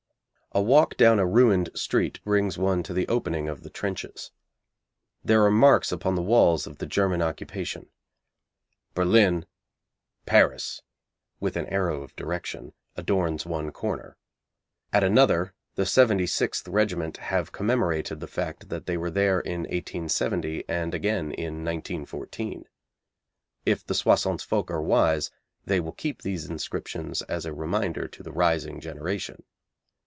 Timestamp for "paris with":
10.25-11.55